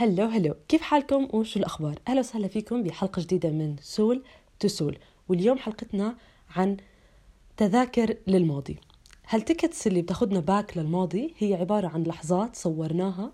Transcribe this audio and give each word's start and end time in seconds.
hello 0.00 0.24
hello. 0.24 0.54
كيف 0.68 0.82
حالكم 0.82 1.28
وشو 1.32 1.58
الأخبار؟ 1.60 1.98
أهلا 2.08 2.20
وسهلا 2.20 2.48
فيكم 2.48 2.82
بحلقة 2.82 3.22
جديدة 3.22 3.50
من 3.50 3.76
Soul 3.80 4.22
to 4.60 4.68
Soul. 4.68 4.98
واليوم 5.28 5.58
حلقتنا 5.58 6.16
عن 6.56 6.76
تذاكر 7.56 8.16
للماضي. 8.26 8.76
هال 9.28 9.41
tickets 9.41 9.86
اللي 9.86 10.02
بتاخدنا 10.02 10.40
back 10.40 10.78
للماضي 10.78 11.34
هي 11.38 11.54
عبارة 11.54 11.88
عن 11.88 12.02
لحظات 12.02 12.56
صورناها؟ 12.56 13.32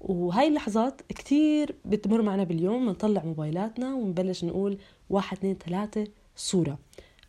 وهاي 0.00 0.48
اللحظات 0.48 1.02
كتير 1.08 1.74
بتمر 1.84 2.22
معنا 2.22 2.44
باليوم 2.44 2.86
بنطلع 2.86 3.24
موبايلاتنا 3.24 3.94
ونبلش 3.94 4.44
نقول 4.44 4.78
واحد 5.10 5.36
اثنين 5.36 5.54
ثلاثة 5.54 6.06
صورة. 6.36 6.78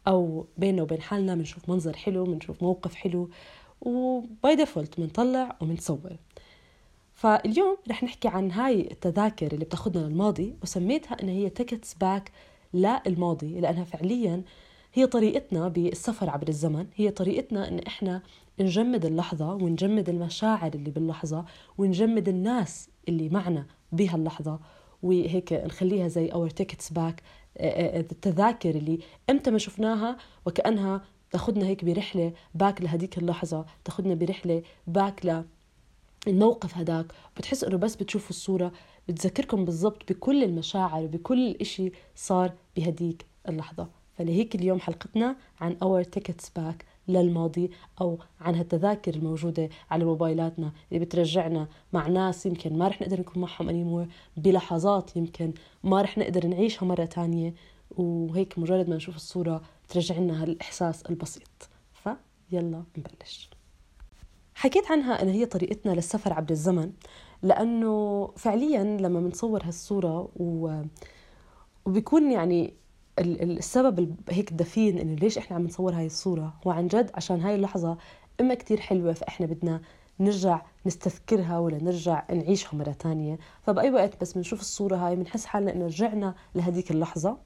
أو 0.08 0.46
بيننا 0.58 0.82
وبين 0.82 1.02
حالنا 1.02 1.36
بنشوف 1.36 1.70
منظر 1.70 1.98
حلو 1.98 2.24
بنشوف 2.24 2.64
موقف 2.64 2.96
حلو 2.96 3.30
و 3.82 4.06
by 4.06 4.56
default 4.56 5.00
بنطلع 5.00 5.56
وبنصور. 5.62 6.18
فاليوم 7.16 7.78
رح 7.90 8.04
نحكي 8.04 8.28
عن 8.28 8.52
هاي 8.52 8.82
التذاكر 8.92 9.54
اللي 9.54 9.66
بتاخدنا 9.66 10.04
للماضي 10.08 10.56
وسميتها 10.64 11.24
إنها 11.24 11.34
هي 11.34 11.50
tickets 11.50 11.94
back 11.94 12.32
للماضي 12.74 13.60
لأنها 13.60 13.84
فعليا 13.84 14.44
هي 14.94 15.08
طريقتنا 15.08 15.68
بالسفر 15.68 16.30
عبر 16.30 16.48
الزمن 16.48 16.88
هي 16.96 17.12
طريقتنا 17.12 17.68
إن 17.68 17.80
إحنا 17.80 18.22
نجمد 18.60 19.06
اللحظة 19.06 19.54
ونجمد 19.54 20.10
المشاعر 20.10 20.72
اللي 20.76 20.92
باللحظة 20.92 21.46
ونجمد 21.78 22.30
الناس 22.30 22.90
اللي 23.10 23.30
معنا 23.30 23.66
بهاللحظة 23.92 24.60
وهيك 25.04 25.54
نخليها 25.54 26.08
زي 26.08 26.28
our 26.30 26.50
tickets 26.50 26.90
back 26.94 27.22
التذاكر 27.60 28.70
اللي 28.70 29.00
إمتى 29.30 29.52
ما 29.52 29.58
شفناها 29.58 30.18
وكأنها 30.46 31.02
تاخذنا 31.32 31.66
هيك 31.66 31.86
برحلة 31.86 32.34
back 32.56 32.82
لهديك 32.82 33.18
اللحظة 33.18 33.66
تاخذنا 33.86 34.14
برحلة 34.14 34.64
back 34.88 35.26
ل 35.26 35.44
الموقف 36.28 36.78
هداك 36.78 37.06
بتحس 37.38 37.64
إنه 37.64 37.78
بس 37.78 37.96
بتشوفوا 37.96 38.30
الصورة 38.30 38.72
بتذكركم 39.08 39.66
بالضبط 39.66 40.12
بكل 40.12 40.44
المشاعر 40.44 41.04
وبكل 41.04 41.52
إشي 41.62 41.92
صار 42.16 42.54
بهديك 42.76 43.26
اللحظة. 43.50 43.88
فلهيك 44.18 44.56
اليوم 44.56 44.80
حلقتنا 44.80 45.36
عن 45.62 45.78
our 45.84 46.06
tickets 46.20 46.46
back 46.60 46.86
للماضي 47.08 47.72
أو 48.02 48.20
عن 48.42 48.56
هالتذاكر 48.56 49.14
الموجودة 49.16 49.70
على 49.92 50.06
موبايلاتنا 50.06 50.72
اللي 50.92 51.06
بترجعنا 51.06 51.68
مع 51.94 52.08
ناس 52.08 52.46
يمكن 52.46 52.78
ما 52.78 52.88
رح 52.88 53.02
نقدر 53.02 53.20
نكون 53.20 53.42
معهم 53.42 53.70
anymore 53.70 54.08
بلحظات 54.38 55.18
يمكن 55.18 55.54
ما 55.84 56.02
رح 56.02 56.18
نقدر 56.18 56.48
نعيشها 56.48 56.86
مرة 56.86 57.06
تانية. 57.06 57.54
وهيك 57.92 58.60
مجرد 58.60 58.90
ما 58.90 58.96
نشوف 58.96 59.16
الصورة 59.16 59.62
ترجع 59.90 60.18
لنا 60.18 60.44
هالإحساس 60.44 61.02
البسيط. 61.02 61.70
فيلا 61.94 62.84
نبلش. 62.98 63.50
حكيت 64.56 64.92
عنها 64.92 65.22
أن 65.22 65.30
هي 65.30 65.46
طريقتنا 65.46 65.92
للسفر 65.92 66.34
عبر 66.34 66.52
الزمن 66.52 66.92
لأنه 67.42 68.28
فعليا 68.38 68.84
لما 68.84 69.20
بنصور 69.20 69.64
هالصورة 69.64 70.30
و... 70.36 70.82
وبيكون 71.86 72.32
يعني 72.32 72.74
السبب 73.20 74.16
هيك 74.30 74.54
دفين 74.54 74.98
إنه 74.98 75.16
ليش 75.16 75.38
إحنا 75.38 75.56
عم 75.56 75.64
نصور 75.64 75.94
هاي 75.94 76.06
الصورة؟ 76.06 76.54
هو 76.68 76.72
عن 76.72 76.88
جد 76.88 77.12
عشان 77.14 77.42
هاي 77.42 77.56
اللحظة 77.56 77.98
إما 78.42 78.54
كتير 78.54 78.80
حلوة 78.80 79.14
فإحنا 79.14 79.46
بدنا 79.46 79.82
نرجع 80.20 80.62
نستذكرها 80.86 81.60
ولا 81.60 81.84
نرجع 81.84 82.24
نعيشها 82.32 82.76
مرة 82.78 82.92
تانية. 82.92 83.40
فبأي 83.62 83.92
وقت 83.92 84.22
بس 84.22 84.34
بنشوف 84.34 84.60
الصورة 84.60 84.96
هاي 84.96 85.16
بنحس 85.16 85.46
حالنا 85.46 85.74
إنه 85.74 85.86
رجعنا 85.86 86.36
لهديك 86.56 86.92
اللحظة. 86.92 87.38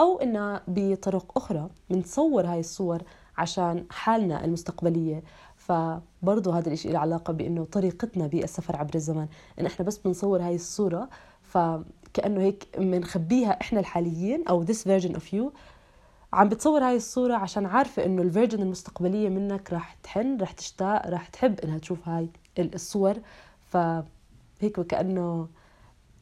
أو 0.00 0.18
إنها 0.18 0.62
بطرق 0.68 1.32
أخرى 1.36 1.70
بنصور 1.90 2.46
هاي 2.46 2.60
الصور 2.60 3.02
عشان 3.38 3.86
حالنا 3.90 4.44
المستقبلية. 4.44 5.22
فبرضه 5.68 6.58
هذا 6.58 6.72
الشيء 6.72 6.92
له 6.92 6.98
علاقة 6.98 7.32
بأنه 7.32 7.64
طريقتنا 7.64 8.26
بالسفر 8.26 8.76
عبر 8.76 8.94
الزمن. 8.94 9.26
إن 9.60 9.66
إحنا 9.66 9.84
بس 9.86 9.98
بنصور 9.98 10.42
هاي 10.42 10.54
الصورة 10.54 11.08
فكأنه 11.42 12.40
هيك 12.40 12.68
بنخبيها 12.78 13.50
إحنا 13.60 13.80
الحاليين 13.80 14.48
أو 14.48 14.66
this 14.66 14.78
version 14.78 15.12
of 15.16 15.34
you. 15.34 15.44
عم 16.32 16.48
بتصور 16.48 16.84
هاي 16.84 16.96
الصورة 16.96 17.34
عشان 17.34 17.66
عارفة 17.66 18.04
إنه 18.04 18.22
ال 18.22 18.27
version 18.27 18.62
المستقبلية 18.62 19.28
منك 19.28 19.72
راح 19.72 19.94
تحن 20.02 20.36
راح 20.40 20.52
تشتاق 20.52 21.06
راح 21.06 21.28
تحب 21.28 21.60
إنها 21.60 21.78
تشوف 21.78 22.08
هاي 22.08 22.28
الصور. 22.58 23.14
فهيك 23.66 24.78
وكأنه 24.78 25.48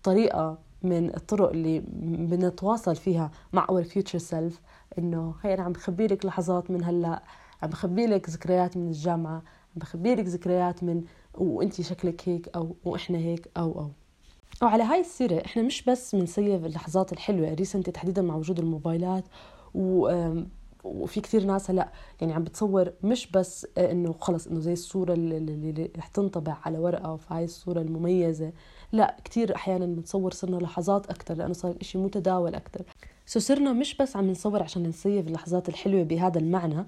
طريقة 0.02 0.58
من 0.82 1.14
الطرق 1.16 1.50
اللي 1.50 1.82
بنتواصل 2.26 2.96
فيها 2.96 3.30
مع 3.52 3.66
our 3.66 3.84
future 3.84 4.22
self 4.30 4.54
إنه 4.98 5.34
هي 5.42 5.54
أنا 5.54 5.62
عم 5.62 5.72
بخبي 5.72 6.06
لك 6.06 6.24
لحظات 6.26 6.70
من 6.70 6.84
هلأ. 6.84 7.22
عم 7.66 7.70
بخبي 7.70 8.06
لك 8.06 8.30
ذكريات 8.30 8.76
من 8.76 8.88
الجامعة 8.88 9.34
عم 9.34 9.42
بخبي 9.76 10.14
لك 10.14 10.24
ذكريات 10.24 10.84
من 10.84 11.02
وانت 11.34 11.80
شكلك 11.80 12.28
هيك 12.28 12.48
أو 12.56 12.76
وإحنا 12.84 13.18
هيك 13.18 13.48
أو 13.56 13.80
أو. 13.80 13.90
وعلى 14.62 14.82
هاي 14.82 15.00
السيرة 15.00 15.44
إحنا 15.44 15.62
مش 15.62 15.84
بس 15.84 16.14
بنسيف 16.14 16.64
اللحظات 16.64 17.12
الحلوة 17.12 17.54
ريسنتي 17.54 17.90
تحديدا 17.90 18.22
مع 18.22 18.34
وجود 18.36 18.58
الموبايلات 18.58 19.24
و 19.74 20.08
وفي 20.84 21.20
كثير 21.20 21.44
ناس 21.44 21.70
هلأ 21.70 21.92
يعني 22.20 22.34
عم 22.34 22.44
بتصور 22.44 22.92
مش 23.02 23.30
بس 23.30 23.66
إنه 23.78 24.12
خلص 24.12 24.46
إنه 24.46 24.60
زي 24.60 24.72
الصورة 24.72 25.12
اللي, 25.12 25.90
رح 25.96 26.06
تنطبع 26.06 26.56
على 26.64 26.78
ورقة 26.78 27.18
هاي 27.28 27.44
الصورة 27.44 27.80
المميزة. 27.80 28.52
لا 28.92 29.16
كثير 29.24 29.54
أحيانا 29.54 29.86
بنصور 29.86 30.32
صرنا 30.32 30.56
لحظات 30.56 31.10
أكثر 31.10 31.34
لأنه 31.34 31.52
صار 31.52 31.70
الإشي 31.70 31.98
متداول 31.98 32.54
أكثر 32.54 32.82
سو 33.26 33.40
صرنا 33.40 33.72
مش 33.72 33.96
بس 33.96 34.16
عم 34.16 34.30
نصور 34.30 34.62
عشان 34.62 34.82
نسيف 34.82 35.26
اللحظات 35.26 35.68
الحلوة 35.68 36.02
بهذا 36.02 36.38
المعنى 36.38 36.86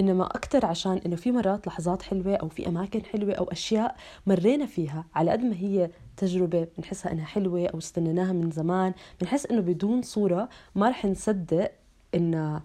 إنما 0.00 0.26
أكثر 0.26 0.66
عشان 0.66 1.00
إنه 1.06 1.16
في 1.16 1.32
مرات 1.32 1.66
لحظات 1.66 2.02
حلوة 2.02 2.34
أو 2.36 2.48
في 2.48 2.68
أماكن 2.68 3.04
حلوة 3.04 3.34
أو 3.34 3.44
أشياء 3.44 3.96
مرينا 4.26 4.66
فيها 4.66 5.04
على 5.14 5.30
قد 5.30 5.40
ما 5.40 5.56
هي 5.56 5.90
تجربة 6.16 6.66
بنحسها 6.78 7.12
إنها 7.12 7.24
حلوة 7.24 7.66
أو 7.66 7.78
استنيناها 7.78 8.32
من 8.32 8.50
زمان. 8.50 8.92
بنحس 9.20 9.46
إنه 9.46 9.60
بدون 9.60 10.02
صورة 10.02 10.48
ما 10.74 10.88
رح 10.88 11.04
نصدق 11.04 11.72
انه 12.14 12.62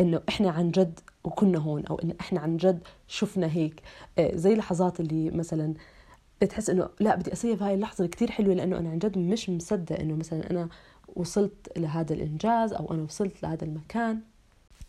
إنه 0.00 0.20
إحنا 0.28 0.50
عن 0.50 0.70
جد 0.70 1.00
وكنا 1.24 1.58
هون 1.58 1.86
أو 1.86 1.98
انه 1.98 2.14
إحنا 2.20 2.40
عن 2.40 2.56
جد 2.56 2.82
شفنا 3.08 3.46
هيك. 3.52 3.82
آه، 4.18 4.36
زي 4.36 4.54
لحظات 4.54 5.00
اللي 5.00 5.30
مثلا 5.30 5.74
بتحس 6.44 6.70
إنه 6.70 6.88
لا 7.00 7.14
بدي 7.16 7.32
اسيف 7.32 7.62
هاي 7.62 7.74
اللحظة 7.74 8.06
كتير 8.06 8.30
حلوة 8.30 8.54
لأنه 8.54 8.78
أنا 8.78 8.90
عن 8.90 8.98
جد 8.98 9.18
مش 9.18 9.50
مصدق 9.50 10.00
إنه 10.00 10.16
مثلا 10.16 10.50
أنا 10.50 10.68
وصلت 11.16 11.78
لهذا 11.78 12.14
الإنجاز 12.14 12.72
أو 12.72 12.92
أنا 12.94 13.02
وصلت 13.02 13.42
لهذا 13.42 13.64
المكان. 13.64 14.20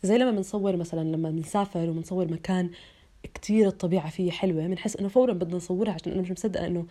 زي 0.02 0.18
لما 0.18 0.30
بنصور 0.30 0.76
مثلا 0.76 1.00
لما 1.00 1.30
بنسافر 1.30 1.90
وبنصور 1.90 2.32
مكان 2.32 2.70
كتير 3.34 3.66
الطبيعة 3.66 4.10
فيه 4.10 4.30
حلوة 4.30 4.66
بنحس 4.66 4.96
إنه 4.96 5.08
فورا 5.08 5.32
بدنا 5.32 5.56
نصورها 5.56 5.92
عشان 5.92 6.12
أنا 6.12 6.22
مش 6.22 6.30
مصدقة 6.30 6.66
إنه 6.66 6.86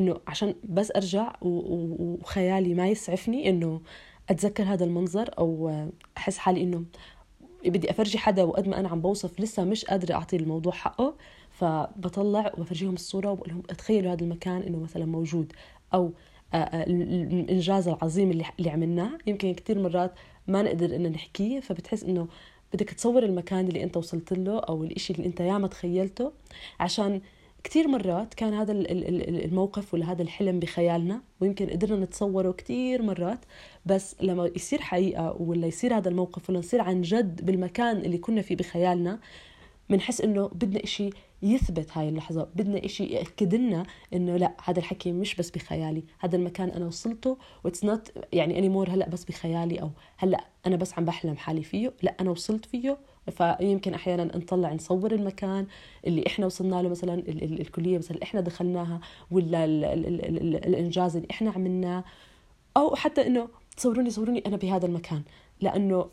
إنه 0.00 0.20
عشان 0.26 0.54
بس 0.64 0.92
أرجع 0.96 1.32
وخيالي 1.42 2.74
ما 2.74 2.88
يسعفني 2.88 3.48
إنه 3.48 3.80
أتذكر 4.30 4.62
هذا 4.64 4.84
المنظر 4.84 5.30
أو 5.38 5.72
أحس 6.16 6.38
حالي 6.38 6.62
إنه 6.62 6.84
بدي 7.66 7.90
أفرجي 7.90 8.18
حدا 8.18 8.42
وقد 8.42 8.68
ما 8.68 8.80
أنا 8.80 8.88
عم 8.88 9.00
بوصف 9.00 9.40
لسه 9.40 9.64
مش 9.64 9.84
قادرة 9.84 10.14
أعطي 10.14 10.36
الموضوع 10.36 10.72
حقه. 10.72 11.14
فبطلع 11.54 12.52
وبفرجيهم 12.58 12.94
الصورة 12.94 13.30
وبقول 13.30 13.48
لهم 13.48 13.60
تخيلوا 13.60 14.12
هذا 14.12 14.24
المكان 14.24 14.62
إنه 14.62 14.78
مثلا 14.78 15.04
موجود 15.04 15.52
أو 15.94 16.12
الإنجاز 16.54 17.88
العظيم 17.88 18.30
اللي 18.30 18.44
اللي 18.58 18.70
عملناه. 18.70 19.18
يمكن 19.26 19.54
كثير 19.54 19.78
مرات 19.78 20.12
ما 20.48 20.62
نقدر 20.62 20.96
إنه 20.96 21.08
نحكيه 21.08 21.60
فبتحس 21.60 22.04
إنه 22.04 22.28
بدك 22.74 22.90
تصور 22.90 23.22
المكان 23.22 23.68
اللي 23.68 23.82
أنت 23.84 23.96
وصلت 23.96 24.32
له 24.32 24.58
أو 24.58 24.84
الإشي 24.84 25.12
اللي 25.12 25.26
أنت 25.26 25.40
ياما 25.40 25.68
تخيلته. 25.68 26.32
عشان 26.80 27.20
كثير 27.64 27.88
مرات 27.88 28.34
كان 28.34 28.54
هذا 28.54 28.72
الموقف 28.72 29.94
ولا 29.94 30.12
هذا 30.12 30.22
الحلم 30.22 30.60
بخيالنا 30.60 31.20
ويمكن 31.40 31.66
قدرنا 31.66 32.04
نتصوره 32.04 32.52
كثير 32.52 33.02
مرات. 33.02 33.38
بس 33.86 34.16
لما 34.20 34.50
يصير 34.56 34.80
حقيقة 34.80 35.36
ولا 35.42 35.66
يصير 35.66 35.96
هذا 35.96 36.08
الموقف 36.08 36.50
ولا 36.50 36.58
نصير 36.58 36.80
عن 36.80 37.02
جد 37.02 37.46
بالمكان 37.46 37.96
اللي 37.96 38.18
كنا 38.18 38.42
فيه 38.42 38.56
بخيالنا 38.56 39.18
بنحس 39.90 40.20
إنه 40.20 40.48
بدنا 40.48 40.84
إشي 40.84 41.10
يثبت 41.42 41.96
هاي 41.96 42.08
اللحظة 42.08 42.48
بدنا 42.54 42.84
إشي 42.84 43.04
يأكد 43.04 43.54
لنا 43.54 43.82
إنه 44.14 44.36
لا 44.36 44.52
هذا 44.64 44.78
الحكي 44.78 45.12
مش 45.12 45.34
بس 45.34 45.50
بخيالي 45.50 46.04
هذا 46.18 46.36
المكان 46.36 46.68
أنا 46.68 46.86
وصلته 46.86 47.38
و 47.64 47.68
it's 47.68 47.84
not 47.84 48.12
يعني 48.32 48.58
anymore 48.58 48.90
هلأ 48.90 49.08
بس 49.08 49.24
بخيالي 49.24 49.80
أو 49.80 49.90
هلأ 50.16 50.44
أنا 50.66 50.76
بس 50.76 50.98
عم 50.98 51.04
بحلم 51.04 51.36
حالي 51.36 51.62
فيه 51.62 51.92
لا 52.02 52.14
أنا 52.20 52.30
وصلت 52.30 52.64
فيه. 52.64 52.98
فيمكن 53.30 53.94
أحيانا 53.94 54.24
نطلع 54.24 54.72
نصور 54.72 55.12
المكان 55.12 55.66
اللي 56.06 56.24
إحنا 56.26 56.46
وصلنا 56.46 56.82
له 56.82 56.88
مثلا 56.88 57.14
ال 57.14 57.44
ال 57.44 57.60
الكلية 57.60 57.98
مثلا 57.98 58.22
إحنا 58.22 58.40
دخلناها 58.40 59.00
ولا 59.30 59.64
ال 59.64 59.84
ال 59.84 60.06
ال 60.06 60.24
ال 60.24 60.56
الإنجاز 60.66 61.16
اللي 61.16 61.28
إحنا 61.30 61.50
عملناه. 61.50 62.04
أو 62.76 62.94
حتى 62.94 63.26
إنه 63.26 63.48
تصوروني 63.76 64.10
صوروني 64.10 64.42
أنا 64.46 64.56
بهذا 64.56 64.86
المكان 64.86 65.22
لأنه 65.60 66.10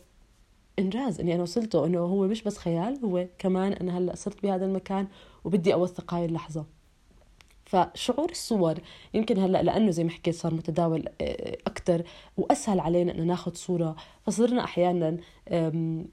إنجاز 0.79 1.19
إني 1.19 1.35
أنا 1.35 1.43
وصلته 1.43 1.85
إنه 1.85 1.99
هو 1.99 2.27
مش 2.27 2.43
بس 2.43 2.57
خيال 2.57 2.99
هو 3.05 3.27
كمان 3.39 3.73
أنا 3.73 3.97
هلأ 3.97 4.15
صرت 4.15 4.43
بهذا 4.43 4.65
المكان 4.65 5.07
وبدي 5.43 5.73
أوثق 5.73 6.13
هاي 6.13 6.25
اللحظة. 6.25 6.65
فشعور 7.71 8.31
الصور 8.31 8.77
يمكن 9.13 9.39
هلأ 9.39 9.63
لأنه 9.63 9.91
زي 9.91 10.03
ما 10.03 10.09
حكيت 10.09 10.35
صار 10.35 10.53
متداول 10.53 11.05
آه، 11.21 11.57
أكثر 11.67 12.03
وأسهل 12.37 12.79
علينا 12.79 13.11
إنه 13.11 13.23
ناخذ 13.23 13.53
صورة. 13.53 13.95
فصرنا 14.23 14.63
أحيانا 14.63 15.17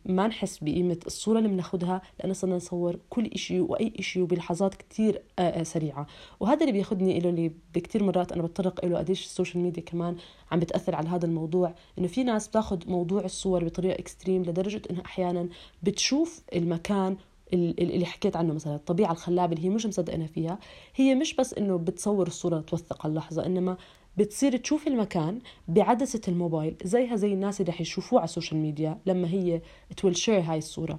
ما 0.04 0.26
نحس 0.26 0.58
بقيمة 0.58 0.98
الصورة 1.06 1.38
اللي 1.38 1.48
بناخذها 1.48 2.02
لأنه 2.18 2.32
صرنا 2.32 2.56
نصور 2.56 2.98
كل 3.10 3.26
إشي 3.26 3.60
وأي 3.60 3.92
إشي 3.98 4.22
بلحظات 4.22 4.74
كثير 4.74 5.22
آه، 5.38 5.42
آه، 5.42 5.62
سريعة. 5.62 6.06
وهذا 6.40 6.60
اللي 6.60 6.72
بياخذني 6.72 7.20
له 7.20 7.30
اللي 7.30 7.52
بكثير 7.74 8.04
مرات 8.04 8.32
أنا 8.32 8.42
بتطرق 8.42 8.84
له 8.84 8.98
قديش 8.98 9.24
ال 9.24 9.30
social 9.30 9.62
media 9.62 9.82
كمان 9.82 10.16
عم 10.50 10.58
بتأثر 10.60 10.94
على 10.94 11.08
هذا 11.08 11.26
الموضوع. 11.26 11.74
إنه 11.98 12.06
في 12.06 12.24
ناس 12.24 12.48
بتاخذ 12.48 12.90
موضوع 12.90 13.24
الصور 13.24 13.64
بطريقة 13.64 13.98
extreme 13.98 14.42
لدرجة 14.42 14.82
إنها 14.90 15.02
أحيانا 15.04 15.48
بتشوف 15.82 16.42
المكان 16.54 17.16
اللي 17.52 18.06
حكيت 18.06 18.36
عنه 18.36 18.54
مثلا 18.54 18.74
الطبيعة 18.74 19.12
الخلابة 19.12 19.52
اللي 19.52 19.64
هي 19.64 19.70
مش 19.70 19.86
مصدقنا 19.86 20.26
فيها 20.26 20.58
هي 20.94 21.14
مش 21.14 21.34
بس 21.34 21.54
إنه 21.54 21.76
بتصور 21.78 22.26
الصورة 22.26 22.60
توثق 22.60 23.06
اللحظة 23.06 23.46
إنما 23.46 23.76
بتصير 24.16 24.56
تشوف 24.56 24.86
المكان 24.86 25.40
بعدسة 25.68 26.20
الموبايل 26.28 26.76
زيها 26.84 27.16
زي 27.16 27.32
الناس 27.32 27.60
اللي 27.60 27.72
رح 27.72 27.80
يشوفوه 27.80 28.18
على 28.18 28.24
ال 28.24 28.29
social 28.29 28.60
media 28.60 28.98
لما 29.06 29.28
هي 29.28 29.60
to 29.96 30.16
share 30.16 30.40
هاي 30.40 30.58
الصورة. 30.58 30.98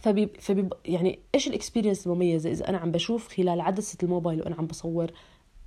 فبي 0.00 0.26
فبي 0.38 0.68
يعني 0.84 1.18
إيش 1.34 1.48
ال 1.48 1.53
experience 1.53 2.06
المميزة؟ 2.06 2.50
إذا 2.50 2.68
أنا 2.68 2.78
عم 2.78 2.90
بشوف 2.90 3.28
خلال 3.28 3.60
عدسة 3.60 3.98
الموبايل 4.02 4.40
وأنا 4.40 4.56
عم 4.56 4.66
بصور 4.66 5.10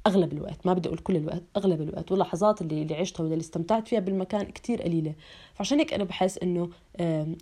أغلب 0.07 0.33
الوقت 0.33 0.67
ما 0.67 0.73
بدي 0.73 0.87
أقول 0.87 0.99
كل 0.99 1.15
الوقت 1.15 1.43
أغلب 1.57 1.81
الوقت 1.81 2.11
واللحظات 2.11 2.61
اللي 2.61 2.81
اللي 2.81 2.95
عشتها 2.95 3.23
واللي 3.23 3.37
استمتعت 3.37 3.87
فيها 3.87 3.99
بالمكان 3.99 4.43
كتير 4.43 4.81
قليلة. 4.81 5.15
فعشان 5.53 5.79
هيك 5.79 5.93
أنا 5.93 6.03
بحس 6.03 6.37
إنه 6.37 6.69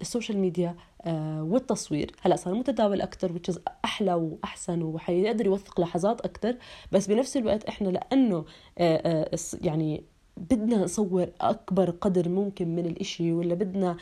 ال 0.01 0.07
social 0.07 0.37
media 0.37 0.75
آه، 1.01 1.43
والتصوير 1.43 2.11
هلأ 2.21 2.35
صار 2.35 2.53
متداول 2.53 3.01
أكثر 3.01 3.31
which 3.33 3.57
أحلى 3.85 4.13
وأحسن 4.13 4.81
وحيقدر 4.81 5.45
يوثق 5.45 5.81
لحظات 5.81 6.21
أكثر 6.21 6.57
بس 6.91 7.07
بنفس 7.07 7.37
الوقت 7.37 7.63
إحنا 7.63 7.89
لأنه 7.89 8.45
آه، 8.77 9.25
آه، 9.33 9.37
يعني 9.61 10.03
بدنا 10.37 10.77
نصور 10.77 11.27
أكبر 11.41 11.89
قدر 11.89 12.29
ممكن 12.29 12.75
من 12.75 12.85
الإشي 12.85 13.33
ولا 13.33 13.53
بدنا 13.53 13.97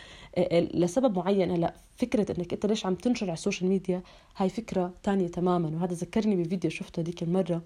لسبب 0.74 1.18
معين 1.18 1.52
هلأ 1.52 1.74
فكرة 1.98 2.36
إنك 2.38 2.54
أنت 2.54 2.66
ليش 2.66 2.86
عم 2.86 2.96
تنشر 2.96 3.26
على 3.26 3.34
ال 3.34 3.39
social 3.39 3.70
media 3.70 4.02
هاي 4.38 4.50
فكرة 4.50 4.94
تانية 5.04 5.28
تماما. 5.28 5.70
وهذا 5.76 5.94
ذكرني 5.94 6.36
بفيديو 6.36 6.72
شفته 6.72 7.02
ديك 7.02 7.24
المرة. 7.24 7.62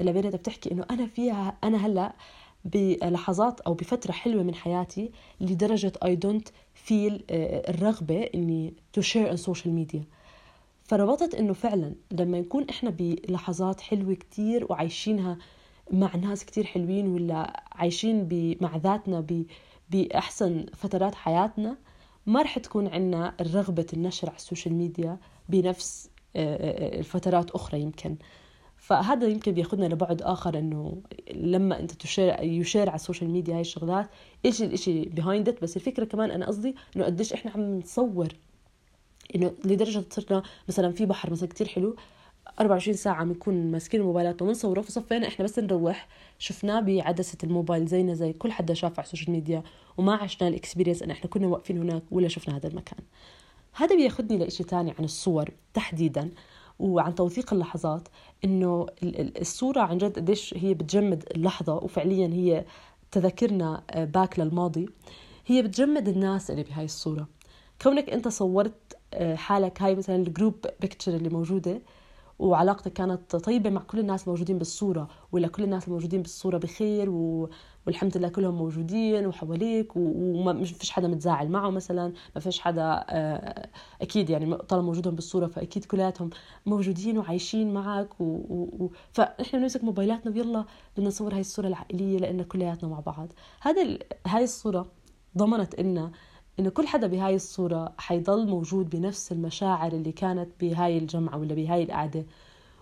لبنت 0.00 0.36
بتحكي 0.36 0.72
إنه 0.72 0.84
أنا 0.90 1.06
فيها 1.06 1.56
أنا 1.64 1.86
هلأ 1.86 2.12
بلحظات 2.64 3.60
أو 3.60 3.74
بفترة 3.74 4.12
حلوة 4.12 4.42
من 4.42 4.54
حياتي 4.54 5.10
لدرجة 5.40 5.92
I 6.04 6.16
don't 6.16 6.48
feel 6.74 7.24
الرغبة 7.30 8.22
إني 8.34 8.74
to 8.92 9.00
share 9.00 9.30
on 9.30 9.36
social 9.36 9.74
media 9.74 10.04
فربطت 10.84 11.34
إنه 11.34 11.52
فعلا 11.52 11.94
لما 12.10 12.40
نكون 12.40 12.66
إحنا 12.70 12.90
بلحظات 12.90 13.80
حلوة 13.80 14.14
كتير 14.14 14.66
وعايشينها 14.70 15.38
مع 15.90 16.16
ناس 16.16 16.44
كتير 16.44 16.64
حلوين 16.64 17.06
ولا 17.06 17.62
عايشين 17.72 18.28
مع 18.60 18.76
ذاتنا 18.76 19.26
بأحسن 19.90 20.66
فترات 20.74 21.14
حياتنا 21.14 21.76
ما 22.26 22.42
رح 22.42 22.58
تكون 22.58 22.86
عندنا 22.88 23.34
رغبة 23.40 23.86
النشر 23.92 24.28
على 24.28 24.36
ال 24.36 24.41
social 24.41 24.74
media 24.74 25.18
بنفس 25.48 26.10
آه، 26.36 26.56
آه، 26.96 26.98
الفترات 26.98 27.50
أخرى 27.50 27.80
يمكن. 27.80 28.16
فهذا 28.80 29.26
يمكن 29.26 29.52
بياخذنا 29.52 29.86
لبعد 29.86 30.22
آخر 30.22 30.58
إنه 30.58 31.02
لما 31.34 31.80
أنت 31.80 31.92
ت 31.92 32.00
share 32.00 32.42
ي 32.42 32.50
share 32.50 32.88
على 32.88 32.94
ال 32.94 32.99
social 32.99 33.30
media 33.30 33.54
هاي 33.54 33.60
الشغلات 33.60 34.10
إيش 34.44 34.62
الاشي 34.62 35.02
behind 35.02 35.48
it 35.48 35.62
بس 35.62 35.76
الفكرة 35.76 36.04
كمان 36.04 36.30
أنا 36.30 36.46
قصدي 36.46 36.74
إنه 36.96 37.04
قديش 37.04 37.32
إحنا 37.32 37.50
عم 37.50 37.78
نصور. 37.78 38.28
إنه 39.34 39.52
لدرجة 39.64 40.04
صرنا 40.10 40.42
مثلا 40.68 40.92
في 40.92 41.06
بحر 41.06 41.30
مثلا 41.30 41.48
كتير 41.48 41.68
حلو 41.68 41.96
24 42.60 42.96
ساعة 42.96 43.14
عم 43.14 43.30
نكون 43.30 43.70
ماسكين 43.70 44.00
الموبايلات 44.00 44.42
وبنصوره. 44.42 44.80
فصفينا 44.80 45.28
إحنا 45.28 45.44
بس 45.44 45.58
نروح 45.58 46.08
شفناه 46.38 46.80
بعدسة 46.80 47.38
الموبايل 47.44 47.86
زينا 47.86 48.14
زي 48.14 48.32
كل 48.32 48.52
حدا 48.52 48.74
شاف 48.74 48.98
على 48.98 49.06
ال 49.06 49.09
social 49.09 49.30
media 49.30 49.62
وما 49.98 50.14
عشنا 50.14 50.48
ال 50.48 50.53
experience 50.53 51.02
إن 51.02 51.10
إحنا 51.10 51.30
كنا 51.30 51.46
واقفين 51.46 51.78
هناك 51.78 52.02
ولا 52.10 52.28
شفنا 52.28 52.56
هذا 52.56 52.68
المكان. 52.68 53.00
هذا 53.72 53.96
بياخذني 53.96 54.38
لإشي 54.38 54.64
تاني 54.64 54.94
عن 54.98 55.04
الصور 55.04 55.50
تحديدا. 55.74 56.30
وعن 56.80 57.14
توثيق 57.14 57.52
اللحظات 57.52 58.08
إنه 58.44 58.86
الصورة 59.40 59.80
عن 59.80 59.98
جد 59.98 60.16
قديش 60.16 60.54
هي 60.56 60.74
بتجمد 60.74 61.24
اللحظة 61.36 61.74
وفعليا 61.74 62.26
هي 62.26 62.64
تذكرتنا 63.10 63.82
back 63.96 64.40
آه، 64.40 64.44
للماضي. 64.44 64.88
هي 65.46 65.62
بتجمد 65.62 66.08
الناس 66.08 66.50
اللي 66.50 66.62
بهاي 66.62 66.84
الصورة. 66.84 67.28
كونك 67.82 68.10
أنت 68.10 68.28
صورت 68.28 68.96
آه، 69.14 69.34
حالك 69.34 69.82
هاي 69.82 69.94
مثلا 69.94 70.16
ال 70.16 70.24
group 70.24 70.66
picture 70.80 71.16
اللي 71.16 71.28
موجودة 71.28 71.80
وعلاقتك 72.40 72.92
كانت 72.92 73.36
طيبة 73.36 73.70
مع 73.70 73.80
كل 73.80 73.98
الناس 73.98 74.24
الموجودين 74.24 74.58
بالصورة 74.58 75.08
ولا 75.32 75.48
كل 75.48 75.62
الناس 75.62 75.88
الموجودين 75.88 76.22
بالصورة 76.22 76.58
بخير 76.58 77.10
و... 77.10 77.50
والحمد 77.86 78.16
لله 78.16 78.28
كلهم 78.28 78.54
موجودين 78.54 79.26
وحواليك 79.26 79.92
وما 79.96 80.64
فيش 80.64 80.90
حدا 80.90 81.08
متزاعل 81.08 81.48
معه 81.48 81.70
مثلا 81.70 82.12
ما 82.34 82.40
فيش 82.40 82.60
حدا 82.60 83.04
آه، 83.08 83.68
أكيد 84.02 84.30
يعني 84.30 84.56
طالما 84.56 84.86
موجودهم 84.86 85.14
بالصورة 85.14 85.46
فأكيد 85.46 85.84
كلياتهم 85.84 86.30
موجودين 86.66 87.18
وعايشين 87.18 87.74
معك 87.74 88.20
و... 88.20 88.24
و... 88.24 88.90
فإحنا 89.12 89.58
بنمسك 89.58 89.84
موبايلاتنا 89.84 90.32
ويلا 90.32 90.64
بدنا 90.96 91.08
نصور 91.08 91.34
هاي 91.34 91.40
الصورة 91.40 91.66
العائلية 91.66 92.18
لأن 92.18 92.42
كلياتنا 92.42 92.88
مع 92.88 93.00
بعض. 93.00 93.32
هذا 93.60 93.82
ال... 93.82 93.98
هاي 94.26 94.44
الصورة 94.44 94.86
ضمنت 95.38 95.80
لنا 95.80 96.12
انه 96.60 96.70
كل 96.70 96.86
حدا 96.86 97.06
بهاي 97.06 97.34
الصورة 97.34 97.92
حيضل 97.98 98.46
موجود 98.48 98.90
بنفس 98.90 99.32
المشاعر 99.32 99.92
اللي 99.92 100.12
كانت 100.12 100.48
بهاي 100.60 100.98
الجمعة 100.98 101.38
ولا 101.38 101.54
بهاي 101.54 101.82
القعدة. 101.82 102.26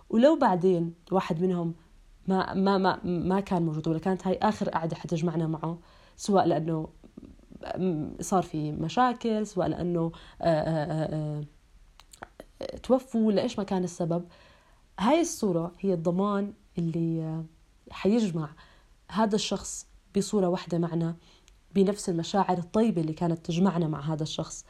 ولو 0.09 0.35
بعدين 0.39 0.93
واحد 1.11 1.41
منهم 1.41 1.73
ما 2.27 2.53
ما 2.53 2.77
ما 2.77 2.99
ما 3.03 3.39
كان 3.39 3.65
موجود 3.65 3.87
ولا 3.87 3.99
كانت 3.99 4.27
هاي 4.27 4.37
آخر 4.41 4.69
قعدة 4.69 4.95
حتجمعنا 4.95 5.47
معه 5.47 5.79
سواء 6.17 6.45
لأنه 6.45 6.87
صار 8.21 8.43
في 8.43 8.71
مشاكل 8.71 9.47
سواء 9.47 9.67
لأنه 9.67 10.11
آه، 10.41 10.45
آه، 10.45 11.43
آه، 12.61 12.77
توفوا 12.77 13.27
ولا 13.27 13.41
إيش 13.41 13.57
ما 13.57 13.63
كان 13.63 13.83
السبب 13.83 14.25
هاي 14.99 15.21
الصورة 15.21 15.71
هي 15.79 15.93
الضمان 15.93 16.53
اللي 16.77 17.43
حيجمع 17.91 18.49
هذا 19.11 19.35
الشخص 19.35 19.87
بصورة 20.17 20.47
واحدة 20.47 20.77
معنا. 20.77 21.15
بنفس 21.75 22.09
المشاعر 22.09 22.57
الطيبة 22.57 23.01
اللي 23.01 23.13
كانت 23.13 23.45
تجمعنا 23.45 23.87
مع 23.87 24.13
هذا 24.13 24.23
الشخص. 24.23 24.65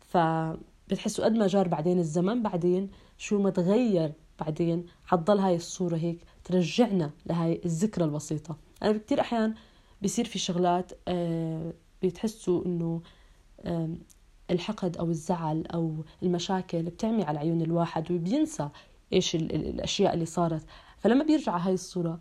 فبتحسوا 0.00 1.24
قد 1.24 1.32
ما 1.32 1.46
جار 1.46 1.68
بعدين 1.68 1.98
الزمن 1.98 2.42
بعدين 2.42 2.90
شو 3.18 3.42
ما 3.42 3.50
تغير 3.50 4.12
بعدين؟ 4.40 4.86
حتضل 5.04 5.38
هاي 5.38 5.56
الصورة 5.56 5.96
هيك 5.96 6.24
ترجعنا 6.44 7.10
لهاي 7.26 7.60
الذكرى 7.64 8.04
البسيطة. 8.04 8.56
أنا 8.82 8.92
بكتير 8.92 9.20
أحيان 9.20 9.54
بيصير 10.02 10.24
في 10.24 10.38
شغلات 10.38 10.92
آه، 11.08 11.72
بتحسوا 12.02 12.64
إنه 12.66 13.02
الحقد 14.50 14.96
أو 14.96 15.10
الزعل 15.10 15.66
أو 15.66 16.04
المشاكل 16.22 16.82
بتعمي 16.82 17.24
على 17.24 17.38
عيون 17.38 17.62
الواحد 17.62 18.12
وبينسى 18.12 18.68
إيش 19.12 19.34
الأشياء 19.34 20.14
اللي 20.14 20.26
صارت. 20.26 20.62
فلما 20.98 21.24
بيرجع 21.24 21.56
هاي 21.56 21.74
الصورة 21.74 22.20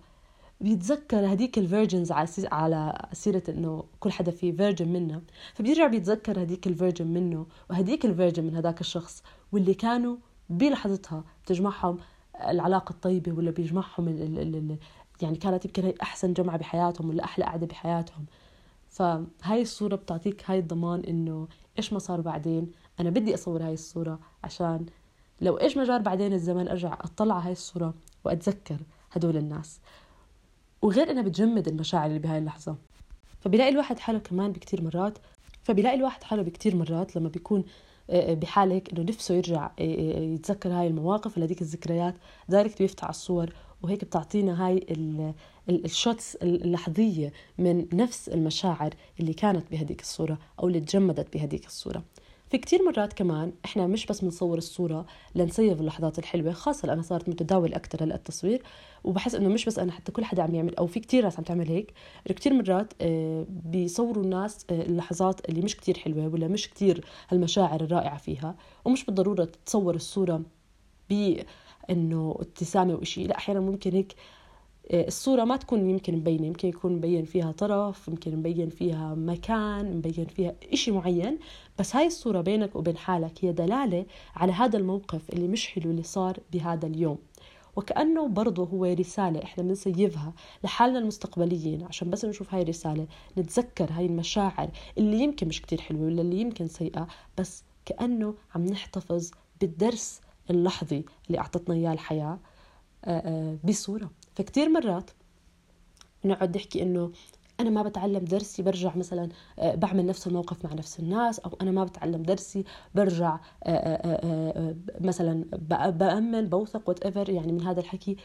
بيتذكر 0.61 1.33
هديك 1.33 1.57
ال 1.57 1.63
versions 1.63 2.11
على 2.51 3.07
سيرة 3.13 3.43
إنه 3.49 3.83
كل 3.99 4.11
حدا 4.11 4.31
فيه 4.31 4.51
version 4.51 4.87
منا 4.87 5.21
فبيرجع 5.53 5.87
بيتذكر 5.87 6.43
هديك 6.43 6.67
ال 6.67 6.72
version 6.72 7.07
منه 7.07 7.45
وهديك 7.69 8.05
ال 8.05 8.10
version 8.10 8.43
من 8.43 8.55
هداك 8.55 8.81
الشخص 8.81 9.23
واللي 9.51 9.73
كانوا 9.73 10.15
بلحظتها 10.49 11.23
بتجمعهم 11.43 11.97
العلاقة 12.47 12.91
الطيبة 12.91 13.31
ولا 13.31 13.51
بيجمعهم 13.51 14.07
ال 14.07 14.39
ال 14.39 14.55
ال 14.55 14.77
يعني 15.21 15.37
كانت 15.37 15.65
يمكن 15.65 15.83
هي 15.83 15.93
أحسن 16.01 16.33
جمعة 16.33 16.57
بحياتهم 16.57 17.09
ولا 17.09 17.23
أحلى 17.23 17.45
قعدة 17.45 17.67
بحياتهم. 17.67 18.25
فهاي 18.89 19.61
الصورة 19.61 19.95
بتعطيك 19.95 20.49
هاي 20.49 20.59
الضمان 20.59 20.99
إنه 20.99 21.47
إيش 21.77 21.93
ما 21.93 21.99
صار 21.99 22.21
بعدين. 22.21 22.71
أنا 22.99 23.09
بدي 23.09 23.33
أصور 23.33 23.63
هاي 23.63 23.73
الصورة 23.73 24.19
عشان 24.43 24.85
لو 25.41 25.59
إيش 25.59 25.77
ما 25.77 25.83
جار 25.83 26.01
بعدين 26.01 26.33
الزمن 26.33 26.67
أرجع 26.67 26.93
أطلع 26.93 27.39
هاي 27.39 27.51
الصورة 27.51 27.93
وأتذكر 28.23 28.77
هدول 29.11 29.37
الناس. 29.37 29.79
وغير 30.81 31.11
إنها 31.11 31.23
بتجمد 31.23 31.67
المشاعر 31.67 32.05
اللي 32.05 32.19
بهاي 32.19 32.37
اللحظة. 32.37 32.75
فبيلاقي 33.39 33.69
الواحد 33.69 33.99
حاله 33.99 34.19
كمان 34.19 34.51
بكتير 34.51 34.81
مرات. 34.83 35.17
فبيلاقي 35.63 35.95
الواحد 35.95 36.23
حاله 36.23 36.41
بكتير 36.41 36.75
مرات 36.75 37.15
لما 37.15 37.29
بيكون 37.29 37.63
آه، 38.09 38.31
آه، 38.31 38.33
بحال 38.33 38.71
هيك 38.71 38.93
إنه 38.93 39.03
نفسه 39.03 39.35
يرجع 39.35 39.71
آه، 39.79 39.83
يتذكر 40.19 40.69
هاي 40.69 40.87
المواقف 40.87 41.37
ولا 41.37 41.45
الذكريات. 41.45 42.15
direct 42.49 42.79
بيفتح 42.79 43.03
على 43.03 43.11
الصور 43.11 43.53
وهيك 43.83 44.05
بتعطينا 44.05 44.67
هاي 44.67 44.85
ال 45.69 45.80
shots 45.80 46.35
اللحظية 46.35 47.33
من 47.57 47.85
نفس 47.93 48.29
المشاعر 48.29 48.93
اللي 49.19 49.33
كانت 49.33 49.71
بهديك 49.71 50.01
الصورة 50.01 50.37
أو 50.59 50.67
اللي 50.67 50.79
تجمدت 50.79 51.33
بهديك 51.33 51.65
الصورة. 51.65 52.03
في 52.49 52.57
كتير 52.57 52.83
مرات 52.83 53.13
كمان 53.13 53.53
إحنا 53.65 53.87
مش 53.87 54.05
بس 54.05 54.21
بنصور 54.21 54.57
الصورة 54.57 55.05
ل 55.35 55.43
نsave 55.43 55.81
اللحظات 55.81 56.19
الحلوة 56.19 56.51
خاصة 56.51 56.87
لأنها 56.87 57.03
صارت 57.03 57.29
متداول 57.29 57.73
أكثر 57.73 58.03
هلا 58.03 58.15
التصوير 58.15 58.63
وبحس 59.03 59.35
إنه 59.35 59.49
مش 59.49 59.65
بس 59.65 59.79
أنا 59.79 59.91
حتى 59.91 60.11
كل 60.11 60.25
حدا 60.25 60.43
عم 60.43 60.55
يعمل 60.55 60.75
أو 60.75 60.87
في 60.87 60.99
كتير 60.99 61.23
ناس 61.23 61.37
عم 61.37 61.43
تعمل 61.43 61.67
هيك 61.67 61.93
كتير 62.27 62.53
مرات 62.53 62.93
آه، 63.01 63.45
بيصوروا 63.49 64.23
الناس 64.23 64.65
آه، 64.69 64.81
اللحظات 64.81 65.49
اللي 65.49 65.61
مش 65.61 65.75
كتير 65.77 65.97
حلوة 65.97 66.27
ولا 66.27 66.47
مش 66.47 66.69
كتير 66.69 67.05
هالمشاعر 67.29 67.81
الرائعة 67.81 68.17
فيها 68.17 68.55
ومش 68.85 69.05
بالضرورة 69.05 69.49
تصور 69.65 69.95
الصورة 69.95 70.41
ب 71.09 71.37
انه 71.89 72.35
ابتسامة 72.39 72.93
وإشي 72.93 73.23
لا 73.27 73.37
أحيانا 73.37 73.59
ممكن 73.59 73.91
هيك 73.91 74.15
الصورة 74.91 75.43
ما 75.43 75.57
تكون 75.57 75.89
يمكن 75.89 76.15
مبينة 76.15 76.47
يمكن 76.47 76.67
يكون 76.67 76.93
مبين 76.93 77.25
فيها 77.25 77.51
طرف 77.51 78.07
يمكن 78.07 78.35
مبين 78.35 78.69
فيها 78.69 79.15
مكان 79.15 79.97
مبين 79.97 80.25
فيها 80.25 80.55
إشي 80.73 80.91
معين 80.91 81.39
بس 81.79 81.95
هاي 81.95 82.07
الصورة 82.07 82.41
بينك 82.41 82.75
وبين 82.75 82.97
حالك 82.97 83.45
هي 83.45 83.51
دلالة 83.51 84.05
على 84.35 84.51
هذا 84.51 84.77
الموقف 84.77 85.29
اللي 85.29 85.47
مش 85.47 85.67
حلو 85.67 85.91
اللي 85.91 86.03
صار 86.03 86.39
بهذا 86.53 86.87
اليوم. 86.87 87.17
وكأنه 87.75 88.27
برضه 88.27 88.63
هو 88.63 88.85
رسالة 88.85 89.43
إحنا 89.43 89.63
بنسيفها 89.63 90.33
لحالنا 90.63 90.99
المستقبليين. 90.99 91.83
عشان 91.83 92.09
بس 92.09 92.25
نشوف 92.25 92.53
هاي 92.53 92.61
الرسالة 92.61 93.07
نتذكر 93.37 93.89
هاي 93.91 94.05
المشاعر 94.05 94.69
اللي 94.97 95.19
يمكن 95.19 95.47
مش 95.47 95.61
كتير 95.61 95.81
حلوة 95.81 96.01
ولا 96.05 96.21
اللي 96.21 96.41
يمكن 96.41 96.67
سيئة 96.67 97.07
بس 97.37 97.63
كأنه 97.85 98.33
عم 98.55 98.65
نحتفظ 98.65 99.31
بالدرس 99.61 100.21
اللحظي 100.49 101.05
اللي 101.27 101.39
أعطتنا 101.39 101.75
إياه 101.75 101.93
الحياة 101.93 102.39
آه، 103.05 103.09
آه، 103.09 103.57
بصورة. 103.63 104.09
فكتير 104.37 104.69
مرات 104.69 105.11
نقعد 106.25 106.57
نحكي 106.57 106.83
إنه 106.83 107.11
أنا 107.59 107.69
ما 107.69 107.83
بتعلم 107.83 108.25
درسي 108.25 108.63
برجع 108.63 108.95
مثلا 108.95 109.29
آه، 109.59 109.75
بعمل 109.75 110.05
نفس 110.05 110.27
الموقف 110.27 110.65
مع 110.65 110.73
نفس 110.73 110.99
الناس 110.99 111.39
أو 111.39 111.51
أنا 111.61 111.71
ما 111.71 111.83
بتعلم 111.83 112.23
درسي 112.23 112.63
برجع 112.95 113.39
مثلا 115.01 115.45
بأمن 115.89 116.49
بوثق 116.49 116.89
whatever 116.89 117.29
يعني 117.29 117.51
من 117.51 117.61
هذا 117.61 117.79
الحكي. 117.79 118.17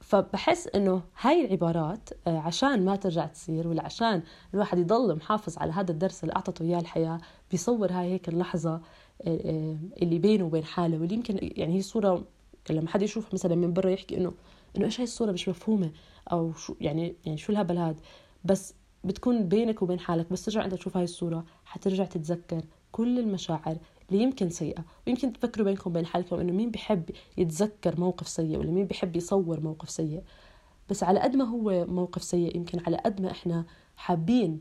فبحس 0.00 0.68
إنه 0.68 1.02
هاي 1.20 1.44
العبارات 1.44 2.08
عشان 2.26 2.84
ما 2.84 2.96
ترجع 2.96 3.26
تصير 3.26 3.68
ولا 3.68 3.84
عشان 3.84 4.22
الواحد 4.54 4.78
يضل 4.78 5.16
محافظ 5.16 5.58
على 5.58 5.72
هذا 5.72 5.90
الدرس 5.90 6.24
اللي 6.24 6.34
أعطته 6.36 6.62
إياه 6.62 6.80
الحياة 6.80 7.18
بيصور 7.50 7.92
هاي 7.92 8.12
هيك 8.12 8.28
اللحظة 8.28 8.80
اللي 9.26 10.18
بينه 10.18 10.44
وبين 10.44 10.64
حاله. 10.64 10.98
واللي 10.98 11.14
يمكن 11.14 11.38
يعني 11.42 11.76
هي 11.76 11.82
صورة 11.82 12.24
لما 12.70 12.88
حد 12.88 13.02
يشوفها 13.02 13.30
مثلا 13.32 13.54
من 13.54 13.72
برا 13.72 13.90
يحكي 13.90 14.16
إنه 14.16 14.32
إنه 14.76 14.84
إيش 14.84 15.00
هاي 15.00 15.04
الصورة 15.04 15.32
مش 15.32 15.48
مفهومة 15.48 15.90
أو 16.32 16.52
شو 16.52 16.74
يعني 16.80 17.16
يعني 17.24 17.38
شو 17.38 17.52
الهبل 17.52 17.78
هاد؟ 17.78 18.00
بس 18.44 18.74
بتكون 19.04 19.48
بينك 19.48 19.82
وبين 19.82 20.00
حالك 20.00 20.32
بس 20.32 20.44
ترجع 20.44 20.64
أنت 20.64 20.74
تشوف 20.74 20.96
هاي 20.96 21.04
الصورة 21.04 21.44
حترجع 21.64 22.04
تتذكر 22.04 22.62
كل 22.92 23.18
المشاعر 23.18 23.76
اللي 24.10 24.22
يمكن 24.22 24.50
سيئة. 24.50 24.84
ويمكن 25.06 25.32
تفكروا 25.32 25.66
بينكم 25.66 25.90
وبين 25.90 26.06
حالكم 26.06 26.36
إنه 26.40 26.52
مين 26.52 26.70
بحب 26.70 27.10
يتذكر 27.38 28.00
موقف 28.00 28.28
سيء 28.28 28.58
ولا 28.58 28.70
مين 28.70 28.86
بحب 28.86 29.16
يصور 29.16 29.60
موقف 29.60 29.90
سيء. 29.90 30.22
بس 30.90 31.02
على 31.02 31.20
قد 31.20 31.36
ما 31.36 31.44
هو 31.44 31.86
موقف 31.88 32.22
سيء 32.22 32.56
يمكن 32.56 32.80
على 32.86 32.96
قد 32.96 33.20
ما 33.20 33.30
إحنا 33.30 33.64
حابين 33.96 34.60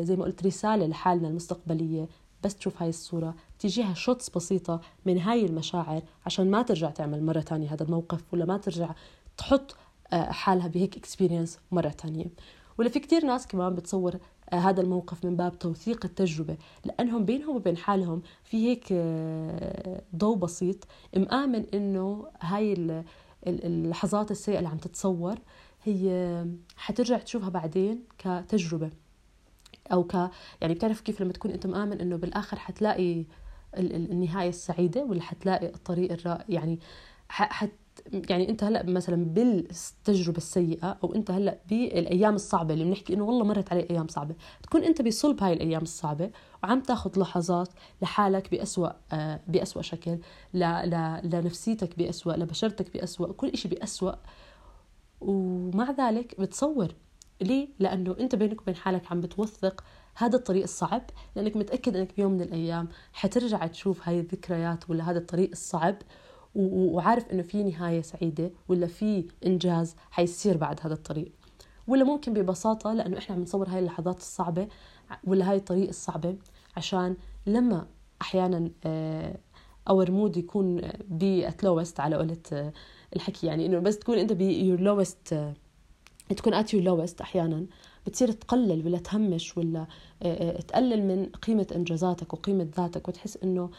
زي 0.00 0.16
ما 0.16 0.24
قلت 0.24 0.46
رسالة 0.46 0.86
لحالنا 0.86 1.28
المستقبلية 1.28 2.08
بس 2.44 2.56
تشوف 2.56 2.82
هاي 2.82 2.88
الصورة 2.88 3.34
تيجيها 3.58 3.94
shots 3.94 4.30
بسيطة 4.30 4.80
من 5.06 5.18
هاي 5.18 5.46
المشاعر 5.46 6.02
عشان 6.26 6.50
ما 6.50 6.62
ترجع 6.62 6.90
تعمل 6.90 7.22
مرة 7.22 7.40
تانية 7.40 7.72
هذا 7.74 7.82
الموقف 7.82 8.20
ولا 8.32 8.44
ما 8.44 8.56
ترجع 8.58 8.90
تحط 9.36 9.76
آه، 10.12 10.30
حالها 10.30 10.68
بهيك 10.68 10.96
اكسبيرينس 10.96 11.58
مرة 11.72 11.88
تانية. 11.88 12.26
ولا 12.78 12.88
في 12.88 13.00
كتير 13.00 13.24
ناس 13.24 13.46
كمان 13.46 13.74
بتصور 13.74 14.18
آه، 14.52 14.56
هذا 14.56 14.80
الموقف 14.80 15.24
من 15.24 15.36
باب 15.36 15.58
توثيق 15.58 16.04
التجربة 16.04 16.56
لأنهم 16.84 17.24
بينهم 17.24 17.56
وبين 17.56 17.76
حالهم 17.76 18.22
في 18.44 18.68
هيك 18.68 18.86
آه، 18.92 20.02
ضوء 20.16 20.36
بسيط 20.36 20.86
مآمن 21.16 21.66
إنه 21.74 22.26
هاي 22.40 23.02
اللحظات 23.46 24.30
السيئة 24.30 24.58
اللي 24.58 24.68
عم 24.68 24.78
تتصور 24.78 25.38
هي 25.84 26.46
حترجع 26.76 27.18
تشوفها 27.18 27.48
بعدين 27.48 28.04
كتجربة. 28.18 28.90
أو 29.92 30.04
ك 30.04 30.14
يعني 30.60 30.74
بتعرف 30.74 31.00
كيف 31.00 31.20
لما 31.20 31.32
تكون 31.32 31.50
أنت 31.50 31.66
مآمن 31.66 32.00
إنه 32.00 32.16
بالآخر 32.16 32.58
حتلاقي 32.58 33.24
النهاية 33.76 34.48
السعيدة 34.48 35.04
ولا 35.04 35.22
حتلاقي 35.22 35.66
الطريق 35.66 36.12
الرائع 36.12 36.44
يعني 36.48 36.78
حت 37.28 37.70
يعني 38.12 38.48
أنت 38.48 38.64
هلأ 38.64 38.82
مثلا 38.82 39.24
بالتجربة 39.24 40.36
السيئة 40.36 40.98
أو 41.04 41.14
أنت 41.14 41.30
هلأ 41.30 41.58
بالأيام 41.68 42.34
الصعبة 42.34 42.74
اللي 42.74 42.84
بنحكي 42.84 43.14
إنه 43.14 43.24
والله 43.24 43.44
مرت 43.44 43.72
علي 43.72 43.86
أيام 43.90 44.08
صعبة 44.08 44.34
تكون 44.62 44.84
أنت 44.84 45.02
بصلب 45.02 45.42
هاي 45.42 45.52
الأيام 45.52 45.82
الصعبة 45.82 46.30
وعم 46.62 46.80
تاخذ 46.80 47.20
لحظات 47.20 47.68
لحالك 48.02 48.50
بأسوأ 48.50 48.88
آه، 49.12 49.40
بأسوأ 49.48 49.82
شكل 49.82 50.18
لنفسيتك 51.24 51.98
بأسوأ 51.98 52.32
لبشرتك 52.32 52.92
بأسوأ 52.94 53.32
كل 53.32 53.56
شيء 53.56 53.70
بأسوأ 53.70 54.12
ومع 55.20 55.90
ذلك 55.90 56.40
بتصور 56.40 56.94
ليه؟ 57.40 57.68
لأنه 57.78 58.16
أنت 58.20 58.34
بينك 58.34 58.62
وبين 58.62 58.76
حالك 58.76 59.12
عم 59.12 59.20
بتوثق 59.20 59.84
هذا 60.14 60.36
الطريق 60.36 60.62
الصعب 60.62 61.02
لأنك 61.36 61.56
متأكد 61.56 61.96
أنك 61.96 62.16
بيوم 62.16 62.32
من 62.32 62.40
الأيام 62.40 62.88
حترجع 63.12 63.66
تشوف 63.66 64.08
هاي 64.08 64.20
الذكريات 64.20 64.90
ولا 64.90 65.10
هذا 65.10 65.18
الطريق 65.18 65.50
الصعب 65.52 65.96
وعارف 66.54 67.30
إنه 67.32 67.42
في 67.42 67.62
نهاية 67.62 68.02
سعيدة 68.02 68.50
ولا 68.68 68.86
في 68.86 69.26
إنجاز 69.46 69.96
حيصير 70.10 70.56
بعد 70.56 70.80
هذا 70.82 70.94
الطريق 70.94 71.32
ولا 71.86 72.04
ممكن 72.04 72.32
ببساطة 72.32 72.92
لأنه 72.92 73.18
إحنا 73.18 73.36
عم 73.36 73.42
نصور 73.42 73.68
هاي 73.68 73.78
اللحظات 73.78 74.18
الصعبة 74.18 74.68
ولا 75.24 75.50
هاي 75.50 75.56
الطريق 75.56 75.88
الصعبة 75.88 76.36
عشان 76.76 77.16
لما 77.46 77.86
أحيانا 78.22 78.70
اور 79.88 80.10
مود 80.10 80.36
يكون 80.36 80.80
بات 81.08 81.64
لوست 81.64 82.00
على 82.00 82.16
قولة 82.16 82.36
آه، 82.52 82.72
الحكي 83.16 83.46
يعني 83.46 83.66
إنه 83.66 83.78
بس 83.78 83.98
تكون 83.98 84.18
أنت 84.18 84.32
بيور 84.32 84.80
لوست 84.80 85.54
تكون 86.36 86.54
ات 86.54 86.74
يور 86.74 86.82
لوست 86.82 87.20
أحيانا. 87.20 87.66
بتصير 88.06 88.32
تقلل 88.32 88.86
ولا 88.86 88.98
تهمش 88.98 89.58
ولا 89.58 89.86
آه، 90.22 90.58
آه، 90.58 90.60
تقلل 90.60 91.02
من 91.06 91.26
قيمة 91.26 91.66
إنجازاتك 91.74 92.34
وقيمة 92.34 92.68
ذاتك 92.76 93.08
وتحس 93.08 93.36
إنه 93.36 93.70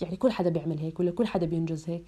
يعني 0.00 0.16
كل 0.18 0.32
حدا 0.32 0.50
بيعمل 0.50 0.78
هيك 0.78 1.00
ولا 1.00 1.10
كل 1.10 1.26
حدا 1.26 1.46
بينجز 1.46 1.90
هيك. 1.90 2.04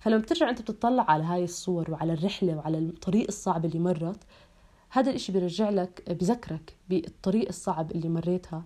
فلما 0.00 0.18
بترجع 0.18 0.50
أنت 0.50 0.62
بتطلع 0.62 1.10
على 1.10 1.24
هاي 1.24 1.44
الصور 1.44 1.90
وعلى 1.90 2.12
الرحلة 2.12 2.56
وعلى 2.56 2.78
الطريق 2.78 3.26
الصعب 3.28 3.64
اللي 3.64 3.78
مرت 3.78 4.20
هذا 4.90 5.10
الإشي 5.10 5.32
بيرجع 5.32 5.70
لك 5.70 6.10
بذكرك 6.10 6.76
بالطريق 6.88 7.48
الصعب 7.48 7.90
اللي 7.90 8.08
مريتها. 8.08 8.64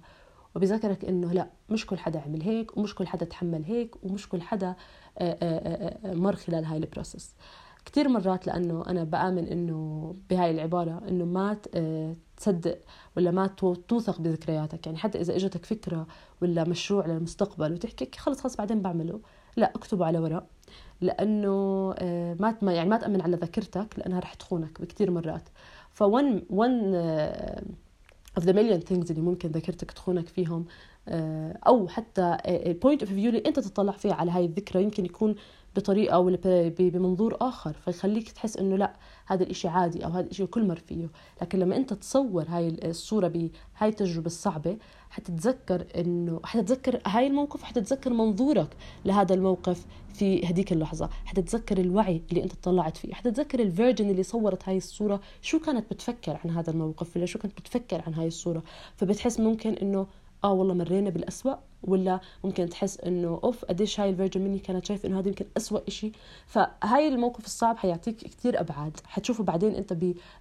وبذكرك 0.56 1.04
إنه 1.04 1.32
لا 1.32 1.50
مش 1.70 1.86
كل 1.86 1.98
حدا 1.98 2.20
عمل 2.20 2.42
هيك 2.42 2.76
ومش 2.76 2.94
كل 2.94 3.06
حدا 3.06 3.24
تحمل 3.24 3.64
هيك 3.64 4.04
ومش 4.04 4.28
كل 4.28 4.42
حدا 4.42 4.74
آه، 5.18 6.14
مر 6.14 6.36
خلال 6.36 6.64
هاي 6.64 6.78
ال 6.78 6.85
process 6.85 7.34
كثير 7.86 8.08
مرات 8.08 8.46
لأنه 8.46 8.84
أنا 8.88 9.04
بآمن 9.04 9.46
إنه 9.48 10.14
بهاي 10.30 10.50
العبارة 10.50 11.02
إنه 11.08 11.24
ما 11.24 11.56
آه، 11.74 12.16
تصدق 12.36 12.78
ولا 13.16 13.30
ما 13.30 13.46
توثق 13.88 14.20
بذكرياتك. 14.20 14.86
يعني 14.86 14.98
حتى 14.98 15.20
إذا 15.20 15.36
إجتك 15.36 15.64
فكرة 15.64 16.06
ولا 16.42 16.64
مشروع 16.64 17.06
للمستقبل 17.06 17.72
وتحكي 17.72 18.18
خلص 18.18 18.40
خلص 18.40 18.56
بعدين 18.56 18.82
بعمله. 18.82 19.20
لا 19.56 19.72
اكتبه 19.74 20.06
على 20.06 20.18
ورق. 20.18 20.46
لأنه 21.00 21.94
آه، 21.98 22.36
ما 22.40 22.72
يعني 22.72 22.90
ما 22.90 22.96
تأمن 22.96 23.20
على 23.20 23.36
ذاكرتك 23.36 23.98
لأنها 23.98 24.20
رح 24.20 24.34
تخونك 24.34 24.80
بكثير 24.80 25.10
مرات. 25.10 25.48
ف 25.92 26.05
one 26.05 26.42
one 26.50 26.94
of 28.40 28.42
the 28.42 28.52
million 28.52 28.80
things 28.88 29.10
اللي 29.10 29.22
ممكن 29.22 29.48
ذاكرتك 29.48 29.90
تخونك 29.90 30.28
فيهم 30.28 30.66
آه، 31.08 31.58
أو 31.66 31.88
حتى 31.88 32.36
ال 32.46 32.55
point 32.55 33.02
of 33.02 33.12
view 33.12 33.28
اللي 33.28 33.42
أنت 33.46 33.60
تطلع 33.60 33.92
فيه 33.92 34.12
على 34.12 34.30
هاي 34.30 34.44
الذكرى 34.44 34.82
يمكن 34.82 35.04
يكون 35.04 35.34
بطريقة 35.76 36.18
ولا 36.18 36.38
بمنظور 36.78 37.36
آخر 37.40 37.72
فيخليك 37.84 38.32
تحس 38.32 38.56
إنه 38.56 38.76
لا 38.76 38.96
هذا 39.26 39.42
الإشي 39.42 39.68
عادي 39.68 40.04
أو 40.04 40.10
هذا 40.10 40.20
الإشي 40.20 40.46
كل 40.46 40.66
مر 40.66 40.76
فيه. 40.76 41.08
لكن 41.42 41.58
لما 41.58 41.76
أنت 41.76 41.92
تصور 41.92 42.44
هاي 42.48 42.68
الصورة 42.84 43.28
بهاي 43.28 43.88
التجربة 43.88 44.26
الصعبة 44.26 44.76
حتتذكر 45.10 45.86
إنه 45.96 46.40
حتتذكر 46.44 47.00
هاي 47.06 47.26
الموقف 47.26 47.62
حتتذكر 47.62 48.12
منظورك 48.12 48.76
لهذا 49.04 49.34
الموقف 49.34 49.86
في 50.14 50.46
هديك 50.50 50.72
اللحظة. 50.72 51.08
حتتذكر 51.24 51.78
الوعي 51.78 52.22
اللي 52.30 52.42
أنت 52.42 52.52
طلعت 52.62 52.96
فيه. 52.96 53.14
حتتذكر 53.14 53.60
ال 53.60 53.66
version 53.66 54.10
اللي 54.10 54.22
صورت 54.22 54.68
هاي 54.68 54.76
الصورة. 54.76 55.20
شو 55.42 55.58
كانت 55.58 55.90
بتفكر 55.90 56.40
عن 56.44 56.50
هذا 56.50 56.70
الموقف 56.70 57.16
ولا 57.16 57.26
شو 57.26 57.38
كانت 57.38 57.60
بتفكر 57.60 58.02
عن 58.06 58.14
هاي 58.14 58.26
الصورة؟ 58.26 58.62
فبتحس 58.96 59.40
ممكن 59.40 59.72
إنه 59.72 60.06
آه 60.44 60.52
والله 60.52 60.74
مرينا 60.74 61.10
بالأسوأ 61.10 61.54
ولا 61.82 62.20
ممكن 62.44 62.68
تحس 62.68 63.00
إنه 63.00 63.40
أوف 63.44 63.64
قديش 63.64 64.00
هاي 64.00 64.10
ال 64.10 64.14
version 64.14 64.40
مني 64.40 64.58
كانت 64.58 64.84
شايفة 64.84 65.08
إنه 65.08 65.18
هذا 65.18 65.28
يمكن 65.28 65.44
أسوأ 65.56 65.80
إشي. 65.88 66.12
فهاي 66.46 67.08
الموقف 67.08 67.46
الصعب 67.46 67.76
حيعطيك 67.76 68.16
كثير 68.16 68.60
أبعاد. 68.60 69.00
حتشوفه 69.04 69.44
بعدين 69.44 69.74
أنت 69.74 69.92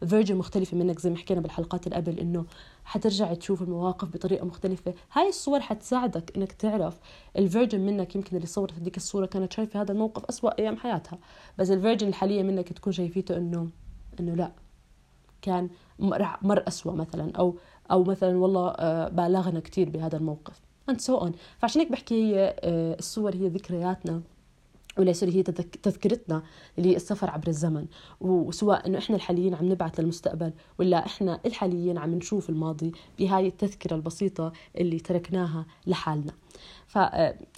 ب 0.01 0.06
version 0.06 0.35
مختلفة 0.35 0.77
منك 0.77 0.99
زي 0.99 1.09
ما 1.09 1.17
حكينا 1.17 1.41
بالحلقات 1.41 1.87
اللي 1.87 1.95
قبل 1.95 2.19
إنه 2.19 2.45
حترجع 2.85 3.33
تشوف 3.33 3.61
المواقف 3.61 4.13
بطريقة 4.13 4.45
مختلفة. 4.45 4.93
هاي 5.13 5.29
الصور 5.29 5.59
حتساعدك 5.59 6.37
إنك 6.37 6.51
تعرف 6.51 6.99
ال 7.37 7.43
version 7.43 7.79
منك 7.79 8.15
يمكن 8.15 8.35
اللي 8.35 8.47
صورت 8.47 8.73
هذيك 8.73 8.97
الصورة 8.97 9.25
كانت 9.25 9.53
شايفة 9.53 9.81
هذا 9.81 9.91
الموقف 9.91 10.25
أسوأ 10.25 10.59
أيام 10.59 10.77
حياتها. 10.77 11.19
بس 11.57 11.71
ال 11.71 11.76
version 11.76 12.07
الحالية 12.07 12.43
منك 12.43 12.73
تكون 12.73 12.93
شايفيته 12.93 13.37
إنه 13.37 13.69
إنه 14.19 14.35
لا 14.35 14.51
كان 15.41 15.69
مر 16.41 16.63
أسوأ 16.67 16.93
مثلا 16.93 17.31
أو 17.37 17.55
أو 17.91 18.03
مثلا 18.03 18.37
والله 18.37 18.69
آه، 18.69 19.09
بالغنا 19.09 19.59
كثير 19.59 19.89
بهذا 19.89 20.17
الموقف. 20.17 20.61
And 20.91 20.95
so 20.95 21.19
on. 21.19 21.31
فعشان 21.57 21.81
هيك 21.81 21.91
بحكي 21.91 22.15
هي 22.15 22.55
آه، 22.59 22.95
الصور 22.99 23.35
هي 23.35 23.47
ذكرياتنا 23.47 24.21
sorry 25.11 25.35
هي 25.35 25.43
تذكرتنا 25.83 26.43
السفر 26.79 27.29
عبر 27.29 27.47
الزمن. 27.47 27.85
وسواء 28.21 28.87
إنه 28.87 28.97
إحنا 28.97 29.15
الحاليين 29.15 29.55
عم 29.55 29.71
نبعث 29.71 29.99
للمستقبل 29.99 30.53
ولا 30.79 31.05
إحنا 31.05 31.39
الحاليين 31.45 31.97
عم 31.97 32.13
نشوف 32.13 32.49
الماضي 32.49 32.91
بهاي 33.19 33.47
التذكرة 33.47 33.95
البسيطة 33.95 34.51
اللي 34.77 34.99
تركناها 34.99 35.65
لحالنا. 35.87 36.33
ف 36.87 36.95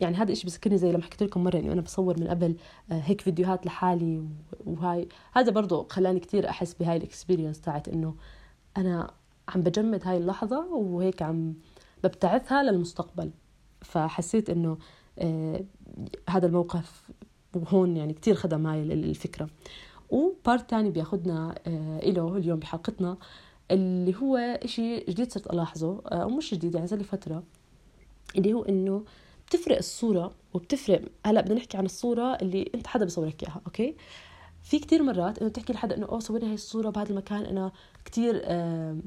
يعني 0.02 0.16
هذا 0.18 0.32
الشيء 0.32 0.46
بذكرني 0.46 0.78
زي 0.78 0.92
لما 0.92 1.04
حكيت 1.04 1.24
لكم 1.24 1.44
مرة 1.44 1.58
انه 1.58 1.74
أنا 1.74 1.82
بصور 1.82 2.20
من 2.20 2.28
قبل 2.28 2.56
آه، 2.92 3.00
هيك 3.00 3.22
فيديوهات 3.22 3.66
لحالي 3.66 4.24
وهاي. 4.66 5.08
هذا 5.34 5.52
برضه 5.52 5.88
خلاني 5.90 6.20
كثير 6.20 6.50
أحس 6.50 6.74
بهاي 6.74 6.98
ال 6.98 7.04
experience 7.04 7.62
تاعت 7.62 7.88
إنه 7.88 8.16
أنا 8.78 9.12
عم 9.48 9.62
بجمد 9.62 10.02
هاي 10.08 10.18
اللحظة 10.18 10.66
وهيك 10.66 11.22
عم 11.22 11.54
ببتعثها 12.04 12.64
للمستقبل. 12.64 13.32
فحسيت 13.82 14.50
إنه 14.50 14.78
آه 15.20 15.64
هذا 16.30 16.48
الموقف 16.48 17.10
وهون 17.56 17.98
يعني 17.98 18.14
كتير 18.14 18.36
خدم 18.36 18.68
هاي 18.68 18.82
الفكرة. 18.82 19.48
و 20.10 20.22
part 20.22 20.70
تاني 20.70 20.90
بياخدنا 20.92 21.56
آه 21.68 22.00
إله 22.00 22.38
اليوم 22.38 22.60
بحلقتنا 22.60 23.18
اللي 23.72 24.16
هو 24.16 24.38
إشي 24.38 25.00
جديد 25.00 25.32
صرت 25.32 25.54
ألاحظه 25.54 26.02
آه، 26.06 26.24
أو 26.24 26.30
مش 26.30 26.54
جديد 26.54 26.76
يعني 26.76 26.88
زي 26.88 26.98
فترة 26.98 27.44
اللي 28.38 28.54
هو 28.54 28.64
إنه 28.64 29.04
بتفرق 29.48 29.78
الصورة 29.78 30.32
وبتفرق 30.54 31.02
هلأ 31.26 31.42
بدنا 31.42 31.56
نحكي 31.56 31.78
عن 31.78 31.86
الصورة 31.86 32.36
اللي 32.42 32.72
أنت 32.76 32.88
حدا 32.88 33.06
بصورك 33.06 33.44
إياها 33.44 33.62
أوكي؟ 33.66 33.96
في 34.64 34.80
كتير 34.80 35.04
مرات 35.04 35.40
إنه 35.40 35.50
بتحكي 35.50 35.74
لحدا 35.74 35.98
إنه 35.98 36.06
أوه 36.06 36.20
صورني 36.20 36.48
هاي 36.48 36.54
الصورة 36.54 36.90
بهذا 36.90 37.10
المكان 37.10 37.46
أنا 37.46 37.72
كتير 38.06 38.42
آه 38.44 38.98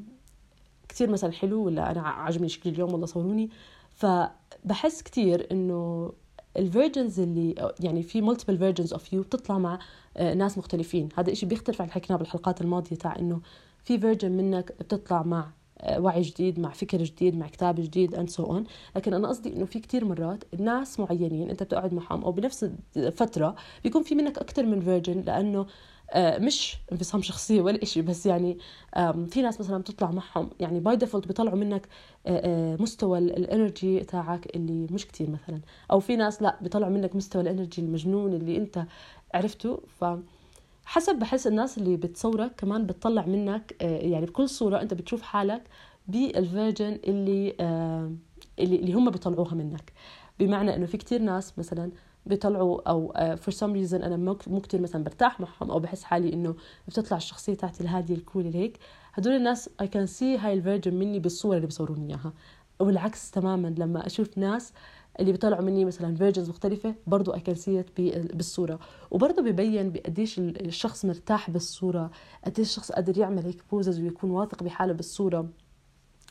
كتير 0.91 1.11
مثلا 1.11 1.33
حلو 1.33 1.65
ولا 1.65 1.91
أنا 1.91 2.01
عجبني 2.01 2.49
شكلي 2.49 2.73
اليوم 2.73 2.93
والله 2.93 3.07
صوروني. 3.07 3.51
فبحس 3.91 5.03
كتير 5.03 5.47
إنه 5.53 6.13
ال 6.57 6.64
versions 6.64 7.21
اللي 7.21 7.73
يعني 7.81 8.03
في 8.03 8.21
multiple 8.21 8.59
versions 8.59 8.93
of 8.93 9.13
you 9.13 9.23
بتطلع 9.23 9.59
مع 9.59 9.79
آه، 10.17 10.35
ناس 10.35 10.59
مختلفين. 10.59 11.09
هذا 11.17 11.31
الشيء 11.31 11.49
بيختلف 11.49 11.81
عن 11.81 11.89
اللي 11.89 11.95
حكيناه 11.95 12.19
بالحلقات 12.19 12.61
الماضية 12.61 12.97
تاع 12.97 13.19
إنه 13.19 13.41
في 13.85 13.99
version 13.99 14.33
منك 14.33 14.73
بتطلع 14.81 15.23
مع 15.23 15.51
آه، 15.81 16.01
وعي 16.01 16.23
جديد 16.23 16.61
مع 16.61 16.71
فكر 16.71 17.03
جديد 17.03 17.37
مع 17.37 17.49
كتاب 17.49 17.75
جديد 17.75 18.15
and 18.15 18.31
so 18.31 18.45
on 18.45 18.65
لكن 18.97 19.15
أنا 19.15 19.29
قصدي 19.29 19.57
إنه 19.57 19.65
في 19.65 19.81
كتير 19.81 20.05
مرات 20.05 20.45
ناس 20.61 21.01
معينين 21.01 21.51
أنت 21.51 21.63
بتقعد 21.63 21.95
معهم 21.95 22.25
أو 22.25 22.33
بنفس 22.33 22.71
الفترة 22.97 23.55
بيكون 23.85 24.03
في 24.03 24.15
منك 24.15 24.39
أكثر 24.39 24.67
من 24.67 24.81
version 24.81 25.21
لأنه 25.21 25.67
مش 26.17 26.77
انفصام 26.93 27.23
شخصية 27.23 27.61
ولا 27.61 27.83
إشي 27.83 28.03
بس 28.03 28.27
يعني 28.27 28.59
في 29.29 29.43
ناس 29.43 29.61
مثلا 29.61 29.79
بتطلع 29.79 30.11
معهم 30.11 30.51
يعني 30.61 30.81
by 30.81 30.97
default 30.97 31.27
بيطلعوا 31.27 31.57
منك 31.59 31.89
آه، 32.27 32.75
آه، 32.75 32.83
مستوى 32.83 33.19
ال 33.19 33.31
energy 33.31 34.01
تاعك 34.01 34.57
اللي 34.57 34.87
مش 34.91 35.07
كتير 35.07 35.31
مثلا. 35.31 35.61
أو 35.91 36.01
في 36.01 36.17
ناس 36.17 36.43
لا 36.43 36.59
بيطلعوا 36.61 36.93
منك 36.93 37.17
مستوى 37.17 37.43
ال 37.43 37.49
energy 37.49 37.83
المجنون 37.83 38.33
اللي 38.33 38.57
أنت 38.57 38.85
عرفته. 39.35 39.81
ف 40.01 40.05
حسب 40.85 41.15
بحس 41.19 41.47
الناس 41.47 41.79
اللي 41.79 41.97
بتصورك 41.97 42.53
كمان 42.57 42.87
بتطلع 42.87 43.27
منك 43.27 43.77
يعني 43.81 44.27
بكل 44.27 44.49
صورة 44.49 44.83
أنت 44.83 44.95
بتشوف 44.95 45.23
حالك 45.23 45.63
بال 46.09 46.29
version 46.29 46.99
اللي 47.05 47.55
اللي 48.59 48.93
هم 48.93 49.11
بيطلعوها 49.11 49.55
منك. 49.55 49.93
بمعنى 50.39 50.77
إنه 50.77 50.87
في 50.87 50.97
كتير 50.97 51.23
ناس 51.23 51.59
مثلا 51.59 51.91
بيطلعوا 52.31 52.91
أو 52.91 53.13
for 53.37 53.55
some 53.55 53.73
reason 53.73 54.03
أنا 54.03 54.17
مو 54.47 54.61
كثير 54.61 54.81
مثلا 54.81 55.05
برتاح 55.05 55.41
معهم 55.41 55.71
أو 55.71 55.79
بحس 55.79 56.03
حالي 56.03 56.33
إنه 56.33 56.55
بتطلع 56.89 57.17
الشخصية 57.17 57.55
تاعتي 57.55 57.83
الهادية 57.83 58.15
ال 58.15 58.21
cool 58.21 58.47
هيك. 58.47 58.79
هدول 59.13 59.33
الناس 59.33 59.71
I 59.81 59.89
can 59.89 60.07
see 60.07 60.39
هاي 60.39 60.53
ال 60.53 60.58
version 60.58 60.95
مني 60.95 61.19
بالصور 61.19 61.57
اللي 61.57 61.67
بيصوروني 61.67 62.09
إياها. 62.09 62.33
والعكس 62.81 63.31
تماما 63.31 63.75
لما 63.79 64.07
أشوف 64.07 64.39
ناس 64.39 64.73
اللي 65.21 65.33
بيطلعوا 65.33 65.63
مني 65.63 65.85
مثلا 65.85 66.17
versions 66.17 66.49
مختلفة 66.49 66.95
برضو 67.07 67.35
see 67.53 67.85
بالصورة. 68.35 68.79
وبرضو 69.11 69.43
بيبين 69.43 69.93
قديش 70.07 70.39
الشخص 70.39 71.05
مرتاح 71.05 71.51
بالصورة 71.51 72.11
قديش 72.45 72.69
الشخص 72.69 72.93
قادر 72.93 73.19
يعمل 73.19 73.45
هيك 73.45 73.63
poses 73.71 74.01
ويكون 74.01 74.31
واثق 74.31 74.63
بحاله 74.63 74.93
بالصورة. 74.93 75.49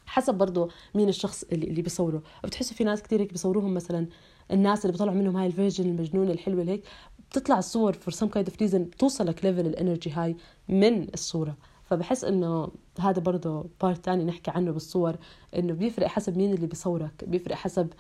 حسب 0.06 0.36
برضو 0.36 0.70
مين 0.96 1.10
الشخص 1.10 1.44
اللي, 1.44 1.68
اللي 1.68 1.82
بيصوره. 1.82 2.24
بتحسوا 2.44 2.76
في 2.78 2.84
ناس 2.84 3.04
كثير 3.04 3.22
هيك 3.22 3.32
بيصوروهم 3.32 3.74
مثلا 3.74 4.08
الناس 4.52 4.86
اللي 4.86 4.92
بيطلعوا 4.92 5.18
منهم 5.18 5.38
هاي 5.38 5.48
ال 5.48 5.52
version 5.52 5.86
المجنونة 5.86 6.32
الحلوة 6.32 6.64
هيك 6.64 6.84
بتطلع 7.30 7.58
الصور 7.58 7.94
for 7.94 8.14
some 8.14 8.28
kind 8.28 8.50
of 8.50 8.62
reason 8.62 8.84
بتوصلك 8.84 9.46
level 9.46 9.68
ال 9.68 9.74
energy 9.74 10.12
هاي 10.12 10.36
من 10.70 11.08
الصورة. 11.14 11.58
فبحس 11.86 12.24
إنه 12.24 12.72
هذا 13.00 13.20
برضه 13.22 13.66
part 13.82 14.06
تاني 14.06 14.24
نحكي 14.24 14.52
عنه 14.52 14.72
بالصور 14.72 15.16
إنه 15.56 15.74
بيفرق 15.74 16.08
حسب 16.08 16.38
مين 16.38 16.54
اللي 16.54 16.68
بيصورك 16.68 17.26
بيفرق 17.28 17.56
حسب 17.56 17.94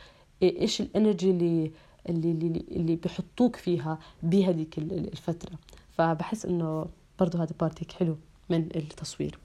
إيش 0.43 0.81
ال 0.81 0.88
energy 0.88 1.29
اللي 1.31 1.71
اللي 2.09 2.31
اللي, 2.31 2.63
اللي 2.71 2.95
بيحطوك 2.95 3.55
فيها 3.55 3.99
بهذيك 4.23 4.77
الفترة. 4.77 5.51
فبحس 5.91 6.45
إنه 6.45 6.85
برضه 7.19 7.43
هذا 7.43 7.53
part 7.59 7.81
هيك 7.81 7.91
حلو 7.91 8.17
من 8.49 8.69
التصوير. 8.75 9.39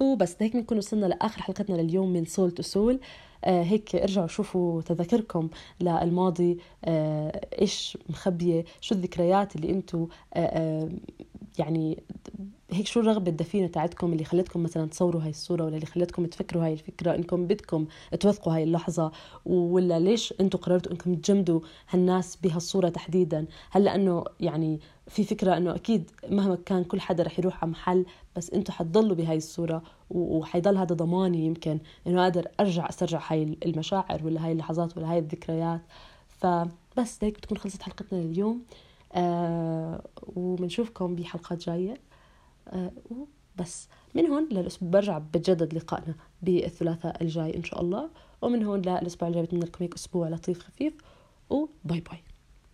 وبس 0.00 0.36
هيك 0.40 0.56
بنكون 0.56 0.78
وصلنا 0.78 1.06
لآخر 1.06 1.42
حلقتنا 1.42 1.76
لليوم 1.76 2.12
من 2.12 2.24
Soul 2.24 2.50
to 2.50 2.62
Soul 2.62 3.00
هيك 3.50 3.96
ارجعوا 3.96 4.26
شوفوا 4.26 4.82
تذاكركم 4.82 5.48
للماضي 5.80 6.58
آه 6.84 7.40
إيش 7.60 7.98
مخبية 8.08 8.64
شو 8.80 8.94
الذكريات 8.94 9.56
اللي 9.56 9.70
أنتم 9.70 10.08
آه 10.34 10.38
آه 10.38 10.88
يعني 11.58 12.02
هيك 12.74 12.86
شو 12.86 13.00
الرغبة 13.00 13.30
الدفينة 13.30 13.66
تاعتكم 13.66 14.12
اللي 14.12 14.24
خلتكم 14.24 14.62
مثلا 14.62 14.86
تصوروا 14.86 15.22
هاي 15.22 15.30
الصورة 15.30 15.64
ولا 15.64 15.74
اللي 15.74 15.86
خلتكم 15.86 16.26
تفكروا 16.26 16.64
هاي 16.64 16.72
الفكرة 16.72 17.14
إنكم 17.14 17.46
بدكم 17.46 17.86
توثقوا 18.20 18.54
هاي 18.54 18.62
اللحظة؟ 18.62 19.12
ولا 19.46 19.98
ليش 19.98 20.34
أنتم 20.40 20.58
قررتوا 20.58 20.92
إنكم 20.92 21.14
تجمدوا 21.14 21.60
هالناس 21.90 22.36
بهالصورة 22.36 22.88
تحديدا؟ 22.88 23.46
هل 23.70 23.84
لأنه 23.84 24.24
يعني 24.40 24.80
في 25.08 25.24
فكرة 25.24 25.56
إنه 25.56 25.74
أكيد 25.74 26.10
مهما 26.30 26.58
كان 26.66 26.84
كل 26.84 27.00
حدا 27.00 27.22
رح 27.22 27.38
يروح 27.38 27.62
على 27.62 27.70
محل 27.70 28.06
بس 28.36 28.50
أنتم 28.50 28.72
حتضلوا 28.72 29.16
بهاي 29.16 29.36
الصورة 29.36 29.82
وحيضل 30.10 30.76
هذا 30.76 30.94
ضماني 30.94 31.46
يمكن 31.46 31.78
إنه 32.06 32.22
قادر 32.22 32.48
أرجع 32.60 32.88
أسترجع 32.88 33.20
هاي 33.28 33.58
المشاعر 33.66 34.20
ولا 34.24 34.46
هاي 34.46 34.52
اللحظات 34.52 34.96
ولا 34.96 35.12
هاي 35.12 35.18
الذكريات. 35.18 35.80
فبس 36.28 37.24
هيك 37.24 37.34
بتكون 37.34 37.58
خلصت 37.58 37.82
حلقتنا 37.82 38.18
لليوم. 38.18 38.62
آه 39.12 40.02
وبنشوفكم 40.36 41.16
بحلقات 41.16 41.58
جاية. 41.58 42.13
وبس 43.10 43.88
من 44.14 44.26
هون 44.26 44.48
للأسبوع 44.52 44.90
برجع 44.90 45.18
بتجدد 45.18 45.74
لقائنا 45.74 46.14
بالثلاثاء 46.42 47.22
الجاي 47.22 47.56
إن 47.56 47.64
شاء 47.64 47.80
الله. 47.80 48.10
ومن 48.42 48.62
هون 48.62 48.80
للأسبوع 48.80 49.28
الجاي 49.28 49.42
بتمنى 49.42 49.64
لكم 49.64 49.84
هيك 49.84 49.94
أسبوع 49.94 50.28
لطيف 50.28 50.62
خفيف. 50.62 50.94
وباي 51.50 52.00
باي. 52.00 52.33